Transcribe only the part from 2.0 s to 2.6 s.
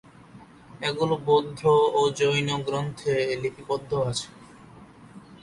Jain